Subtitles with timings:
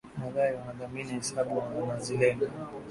[0.19, 2.45] Nadhari wanadhamini, hesabu wanazilenga.